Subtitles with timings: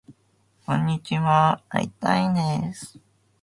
[0.65, 2.99] こんにちはーー会いたいです